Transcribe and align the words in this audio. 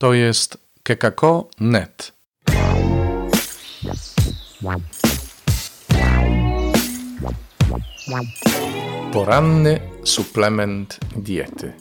To 0.00 0.14
jest 0.14 0.58
kekako.net. 0.82 2.12
Poranny 9.12 9.80
suplement 10.04 10.98
diety. 11.16 11.72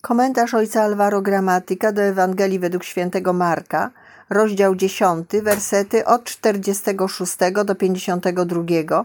Komentarz 0.00 0.54
ojca 0.54 0.82
Alvaro 0.82 1.22
Gramatyka 1.22 1.92
do 1.92 2.02
Ewangelii 2.02 2.58
według 2.58 2.84
świętego 2.84 3.32
Marka, 3.32 3.90
rozdział 4.30 4.76
10, 4.76 5.28
wersety 5.42 6.04
od 6.04 6.24
46 6.24 7.36
do 7.64 7.74
52 7.74 9.04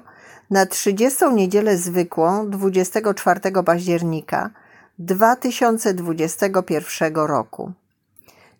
na 0.50 0.66
30 0.66 1.26
niedzielę 1.34 1.78
zwykłą 1.78 2.50
24 2.50 3.40
października 3.66 4.63
2021 5.00 7.16
roku. 7.16 7.72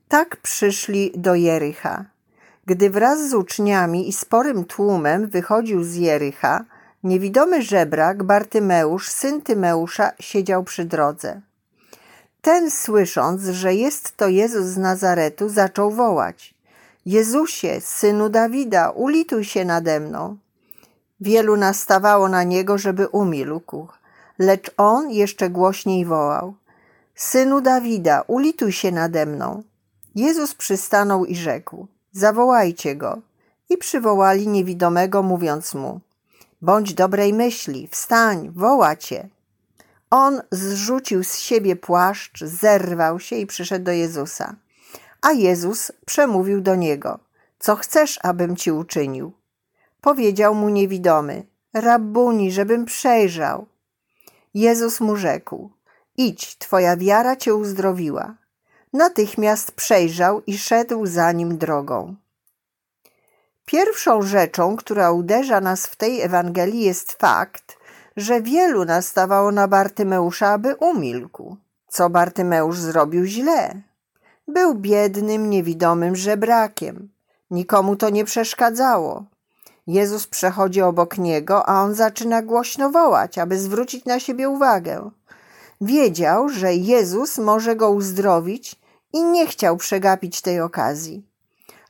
Tak 0.08 0.38
przyszli 0.38 1.12
do 1.16 1.36
Jericha. 1.36 2.06
Gdy 2.66 2.90
wraz 2.90 3.30
z 3.30 3.34
uczniami 3.34 4.10
i 4.10 4.14
sporym 4.14 4.66
tłumem 4.66 5.28
wychodził 5.28 5.84
z 5.84 5.96
Jericha, 5.96 6.66
niewidomy 7.04 7.62
żebrak 7.62 8.24
Bartymeusz, 8.24 9.10
syn 9.10 9.42
Tymeusza, 9.42 10.12
siedział 10.20 10.64
przy 10.64 10.86
drodze. 10.86 11.42
Ten, 12.42 12.72
słysząc, 12.72 13.44
że 13.44 13.74
jest 13.74 14.18
to 14.18 14.28
Jezus 14.28 14.66
z 14.66 14.78
Nazaretu, 14.78 15.50
zaczął 15.50 15.92
wołać: 15.92 16.54
Jezusie, 17.06 17.82
synu 17.82 18.30
Dawida, 18.30 18.90
ulituj 18.90 19.44
się 19.44 19.66
nade 19.66 20.00
mną. 20.00 20.38
Wielu 21.22 21.58
nastawało 21.58 22.30
na 22.30 22.44
niego, 22.44 22.78
żeby 22.78 23.08
umilkł, 23.08 23.88
lecz 24.40 24.72
on 24.78 25.12
jeszcze 25.12 25.50
głośniej 25.50 26.06
wołał: 26.06 26.54
Synu 27.16 27.62
Dawida, 27.62 28.24
ulituj 28.28 28.72
się 28.72 28.92
nade 28.92 29.26
mną. 29.26 29.64
Jezus 30.16 30.56
przystanął 30.56 31.26
i 31.26 31.36
rzekł: 31.36 31.88
Zawołajcie 32.12 32.96
go. 32.96 33.22
I 33.70 33.78
przywołali 33.78 34.48
niewidomego, 34.48 35.24
mówiąc 35.24 35.74
mu: 35.74 36.00
Bądź 36.62 36.94
dobrej 36.94 37.34
myśli, 37.34 37.88
wstań, 37.92 38.52
woła 38.56 38.96
cię. 38.96 39.30
On 40.10 40.42
zrzucił 40.52 41.24
z 41.24 41.38
siebie 41.38 41.76
płaszcz, 41.76 42.44
zerwał 42.44 43.20
się 43.20 43.36
i 43.36 43.48
przyszedł 43.48 43.86
do 43.86 43.92
Jezusa. 43.92 44.56
A 45.22 45.32
Jezus 45.32 45.92
przemówił 46.06 46.62
do 46.62 46.76
niego: 46.76 47.20
Co 47.60 47.76
chcesz, 47.76 48.20
abym 48.24 48.56
ci 48.56 48.72
uczynił? 48.72 49.34
Powiedział 50.02 50.56
mu 50.56 50.70
niewidomy: 50.70 51.46
Rabuni, 51.74 52.52
żebym 52.52 52.86
przejrzał. 52.86 53.66
Jezus 54.54 55.02
mu 55.02 55.16
rzekł: 55.16 55.72
Idź, 56.18 56.58
twoja 56.58 56.98
wiara 56.98 57.36
cię 57.36 57.56
uzdrowiła. 57.56 58.36
Natychmiast 58.94 59.72
przejrzał 59.72 60.42
i 60.48 60.58
szedł 60.58 61.06
za 61.06 61.32
nim 61.32 61.58
drogą. 61.58 62.16
Pierwszą 63.66 64.22
rzeczą, 64.22 64.76
która 64.76 65.12
uderza 65.12 65.62
nas 65.62 65.88
w 65.88 65.96
tej 65.96 66.22
Ewangelii, 66.22 66.82
jest 66.82 67.12
fakt, 67.14 67.78
że 68.18 68.42
wielu 68.42 68.86
nastawało 68.86 69.52
na 69.52 69.68
Bartymeusza, 69.68 70.48
aby 70.48 70.76
umilkł. 70.76 71.58
Co 71.88 72.10
Bartymeusz 72.10 72.80
zrobił 72.80 73.26
źle? 73.26 73.82
Był 74.48 74.76
biednym, 74.76 75.50
niewidomym 75.50 76.16
żebrakiem. 76.16 77.10
Nikomu 77.52 77.96
to 77.96 78.10
nie 78.10 78.26
przeszkadzało. 78.26 79.26
Jezus 79.88 80.28
przechodzi 80.28 80.82
obok 80.82 81.18
niego, 81.18 81.70
a 81.70 81.82
on 81.82 81.96
zaczyna 81.96 82.42
głośno 82.42 82.90
wołać, 82.90 83.38
aby 83.38 83.60
zwrócić 83.60 84.06
na 84.06 84.20
siebie 84.20 84.50
uwagę. 84.50 85.12
Wiedział, 85.82 86.50
że 86.50 86.74
Jezus 86.74 87.38
może 87.38 87.76
go 87.76 87.92
uzdrowić 87.92 88.76
i 89.14 89.24
nie 89.24 89.48
chciał 89.48 89.78
przegapić 89.78 90.42
tej 90.42 90.62
okazji. 90.62 91.28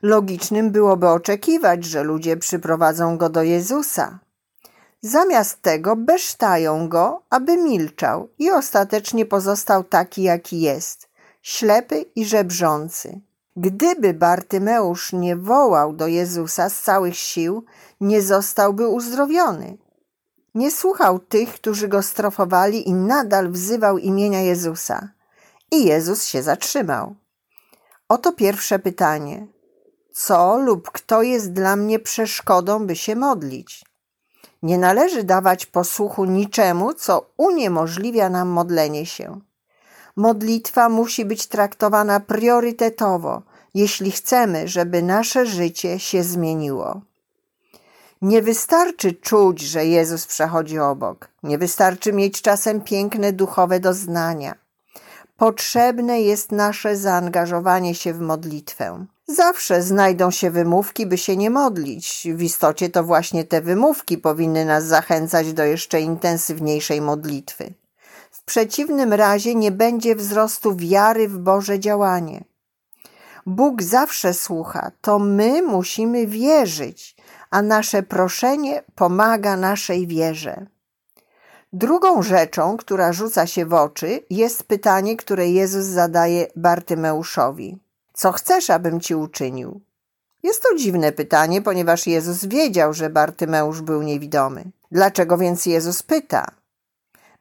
Logicznym 0.02 0.72
byłoby 0.72 1.08
oczekiwać, 1.08 1.86
że 1.86 2.04
ludzie 2.04 2.38
przyprowadzą 2.38 3.18
go 3.18 3.30
do 3.30 3.44
Jezusa. 3.44 4.20
Zamiast 5.02 5.62
tego 5.62 5.96
besztają 5.96 6.90
go, 6.90 7.22
aby 7.30 7.58
milczał 7.58 8.30
i 8.40 8.52
ostatecznie 8.52 9.26
pozostał 9.26 9.84
taki, 9.84 10.24
jaki 10.24 10.62
jest 10.62 11.10
ślepy 11.42 12.06
i 12.16 12.26
żebrzący. 12.26 13.22
Gdyby 13.56 14.14
Bartymeusz 14.14 15.14
nie 15.14 15.36
wołał 15.36 15.94
do 15.94 16.08
Jezusa 16.08 16.70
z 16.70 16.82
całych 16.82 17.16
sił, 17.16 17.66
nie 18.02 18.22
zostałby 18.22 18.88
uzdrowiony. 18.88 19.78
Nie 20.56 20.72
słuchał 20.72 21.20
tych, 21.20 21.54
którzy 21.54 21.88
go 21.88 22.02
strofowali 22.02 22.90
i 22.90 22.94
nadal 22.94 23.52
wzywał 23.52 23.98
imienia 23.98 24.42
Jezusa. 24.42 25.10
I 25.72 25.86
Jezus 25.86 26.26
się 26.26 26.44
zatrzymał. 26.44 27.16
Oto 28.10 28.32
pierwsze 28.32 28.80
pytanie. 28.80 29.48
Co 30.14 30.58
lub 30.58 30.92
kto 30.92 31.22
jest 31.22 31.54
dla 31.54 31.76
mnie 31.76 32.00
przeszkodą, 32.00 32.88
by 32.88 32.96
się 32.96 33.16
modlić? 33.16 33.86
Nie 34.64 34.78
należy 34.78 35.24
dawać 35.24 35.66
posłuchu 35.66 36.26
niczemu, 36.26 36.94
co 36.94 37.30
uniemożliwia 37.38 38.30
nam 38.30 38.48
modlenie 38.48 39.06
się. 39.06 39.40
Modlitwa 40.16 40.90
musi 40.90 41.26
być 41.26 41.48
traktowana 41.48 42.20
priorytetowo, 42.20 43.42
jeśli 43.74 44.12
chcemy, 44.12 44.68
żeby 44.68 45.04
nasze 45.04 45.46
życie 45.46 46.00
się 46.00 46.24
zmieniło. 46.24 47.02
Nie 48.22 48.42
wystarczy 48.42 49.14
czuć, 49.14 49.62
że 49.62 49.86
Jezus 49.86 50.28
przechodzi 50.28 50.80
obok. 50.80 51.30
Nie 51.44 51.58
wystarczy 51.58 52.14
mieć 52.14 52.42
czasem 52.42 52.82
piękne 52.82 53.34
duchowe 53.34 53.80
doznania. 53.80 54.56
Potrzebne 55.38 56.22
jest 56.22 56.52
nasze 56.52 56.98
zaangażowanie 56.98 57.96
się 57.96 58.14
w 58.14 58.20
modlitwę. 58.20 59.06
Zawsze 59.28 59.82
znajdą 59.82 60.32
się 60.32 60.52
wymówki, 60.52 61.06
by 61.06 61.18
się 61.18 61.38
nie 61.38 61.50
modlić. 61.50 62.28
W 62.36 62.42
istocie 62.42 62.90
to 62.90 63.04
właśnie 63.04 63.44
te 63.44 63.62
wymówki 63.62 64.18
powinny 64.18 64.66
nas 64.66 64.84
zachęcać 64.84 65.54
do 65.54 65.64
jeszcze 65.64 66.02
intensywniejszej 66.02 67.02
modlitwy. 67.02 67.74
W 68.44 68.46
przeciwnym 68.46 69.14
razie 69.14 69.56
nie 69.56 69.72
będzie 69.72 70.16
wzrostu 70.16 70.76
wiary 70.76 71.28
w 71.28 71.38
Boże 71.38 71.80
działanie. 71.80 72.44
Bóg 73.46 73.84
zawsze 73.84 74.34
słucha, 74.34 74.92
to 75.02 75.20
my 75.20 75.62
musimy 75.62 76.28
wierzyć, 76.28 77.16
a 77.50 77.62
nasze 77.62 78.04
proszenie 78.04 78.84
pomaga 78.96 79.58
naszej 79.58 80.08
wierze. 80.08 80.66
Drugą 81.74 82.22
rzeczą, 82.22 82.78
która 82.78 83.14
rzuca 83.14 83.48
się 83.48 83.66
w 83.66 83.74
oczy, 83.74 84.26
jest 84.30 84.64
pytanie, 84.64 85.18
które 85.18 85.50
Jezus 85.50 85.86
zadaje 85.86 86.48
Bartymeuszowi: 86.56 87.78
Co 88.14 88.32
chcesz, 88.32 88.70
abym 88.70 89.00
ci 89.00 89.16
uczynił? 89.16 89.82
Jest 90.44 90.64
to 90.64 90.76
dziwne 90.78 91.12
pytanie, 91.12 91.62
ponieważ 91.62 92.08
Jezus 92.08 92.46
wiedział, 92.46 92.94
że 92.94 93.10
Bartymeusz 93.10 93.82
był 93.82 94.02
niewidomy. 94.02 94.64
Dlaczego 94.92 95.38
więc 95.38 95.66
Jezus 95.66 96.04
pyta? 96.04 96.63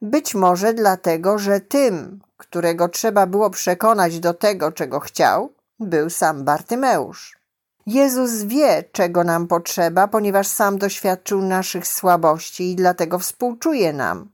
Być 0.02 0.34
może 0.34 0.74
dlatego, 0.74 1.38
że 1.38 1.60
tym, 1.60 2.20
którego 2.36 2.88
trzeba 2.88 3.26
było 3.26 3.50
przekonać 3.50 4.20
do 4.20 4.34
tego, 4.34 4.72
czego 4.72 5.00
chciał, 5.00 5.52
był 5.80 6.10
sam 6.10 6.44
Bartymeusz. 6.44 7.38
Jezus 7.86 8.42
wie, 8.42 8.84
czego 8.92 9.24
nam 9.24 9.46
potrzeba, 9.46 10.08
ponieważ 10.08 10.46
sam 10.46 10.78
doświadczył 10.78 11.42
naszych 11.42 11.86
słabości 11.86 12.72
i 12.72 12.76
dlatego 12.76 13.18
współczuje 13.18 13.92
nam. 13.92 14.30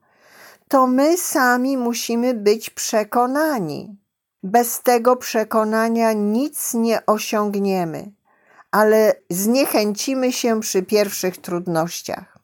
To 0.69 0.87
my 0.87 1.17
sami 1.17 1.77
musimy 1.77 2.35
być 2.35 2.71
przekonani. 2.71 3.97
Bez 4.43 4.83
tego 4.83 5.17
przekonania 5.17 6.12
nic 6.12 6.75
nie 6.75 7.06
osiągniemy, 7.06 8.12
ale 8.71 9.15
zniechęcimy 9.31 10.33
się 10.33 10.61
przy 10.61 10.83
pierwszych 10.83 11.37
trudnościach. 11.37 12.38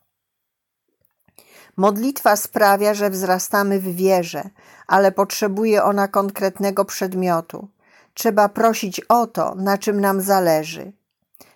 Modlitwa 1.77 2.37
sprawia, 2.37 2.95
że 2.95 3.11
wzrastamy 3.11 3.81
w 3.81 3.97
wierze, 3.97 4.51
ale 4.87 5.13
potrzebuje 5.13 5.85
ona 5.85 6.09
konkretnego 6.09 6.85
przedmiotu. 6.85 7.69
Trzeba 8.15 8.49
prosić 8.49 9.01
o 9.01 9.27
to, 9.27 9.55
na 9.55 9.79
czym 9.79 10.01
nam 10.01 10.21
zależy. 10.21 10.93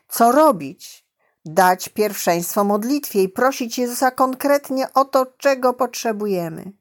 Co 0.09 0.33
robić? 0.33 1.09
Dać 1.45 1.89
pierwszeństwo 1.89 2.65
modlitwie 2.65 3.23
i 3.23 3.29
prosić 3.29 3.79
Jezusa 3.79 4.11
konkretnie 4.11 4.93
o 4.95 5.05
to, 5.05 5.27
czego 5.27 5.75
potrzebujemy. 5.75 6.73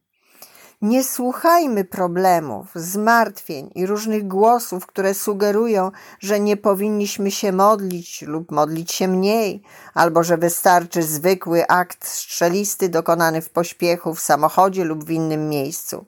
Nie 0.81 1.03
słuchajmy 1.03 1.83
problemów, 1.83 2.67
zmartwień 2.75 3.71
i 3.75 3.85
różnych 3.85 4.27
głosów, 4.27 4.85
które 4.85 5.13
sugerują, 5.13 5.91
że 6.19 6.39
nie 6.39 6.57
powinniśmy 6.57 7.31
się 7.31 7.51
modlić 7.51 8.21
lub 8.21 8.51
modlić 8.51 8.91
się 8.91 9.07
mniej, 9.07 9.61
albo 9.93 10.23
że 10.23 10.37
wystarczy 10.37 11.03
zwykły 11.03 11.67
akt 11.67 12.07
strzelisty 12.07 12.89
dokonany 12.89 13.41
w 13.41 13.49
pośpiechu, 13.49 14.13
w 14.13 14.21
samochodzie 14.21 14.83
lub 14.83 15.03
w 15.03 15.11
innym 15.11 15.49
miejscu. 15.49 16.05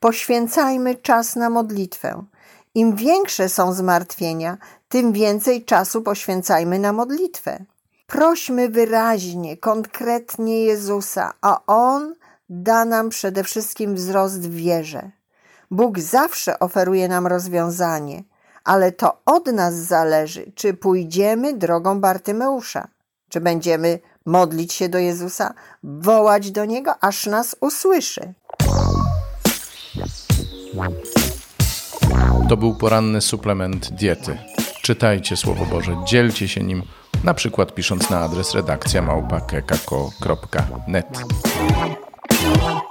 Poświęcajmy 0.00 0.94
czas 0.94 1.36
na 1.36 1.50
modlitwę. 1.50 2.24
Im 2.74 2.96
większe 2.96 3.48
są 3.48 3.72
zmartwienia, 3.72 4.58
tym 4.88 5.12
więcej 5.12 5.64
czasu 5.64 6.02
poświęcajmy 6.02 6.78
na 6.78 6.92
modlitwę. 6.92 7.64
Prośmy 8.06 8.68
wyraźnie, 8.68 9.56
konkretnie 9.56 10.64
Jezusa, 10.64 11.32
a 11.40 11.60
On 11.66 12.14
da 12.54 12.84
nam 12.84 13.08
przede 13.08 13.44
wszystkim 13.44 13.94
wzrost 13.94 14.48
w 14.48 14.54
wierze. 14.54 15.10
Bóg 15.70 15.98
zawsze 15.98 16.58
oferuje 16.58 17.08
nam 17.08 17.26
rozwiązanie, 17.26 18.22
ale 18.64 18.92
to 18.92 19.18
od 19.26 19.46
nas 19.46 19.74
zależy, 19.74 20.52
czy 20.54 20.74
pójdziemy 20.74 21.58
drogą 21.58 22.00
Bartymeusza, 22.00 22.88
czy 23.28 23.40
będziemy 23.40 23.98
modlić 24.26 24.72
się 24.72 24.88
do 24.88 24.98
Jezusa, 24.98 25.54
wołać 25.82 26.50
do 26.50 26.64
Niego, 26.64 26.94
aż 27.00 27.26
nas 27.26 27.56
usłyszy. 27.60 28.34
To 32.48 32.56
był 32.56 32.74
poranny 32.74 33.20
suplement 33.20 33.90
diety. 33.90 34.38
Czytajcie 34.82 35.36
Słowo 35.36 35.66
Boże, 35.66 35.96
dzielcie 36.06 36.48
się 36.48 36.62
nim, 36.62 36.82
na 37.24 37.34
przykład 37.34 37.74
pisząc 37.74 38.10
na 38.10 38.20
adres 38.20 38.54
redakcja 38.54 39.02
małpa.kekako.net. 39.02 41.06
Thank 42.54 42.76
you. 42.76 42.81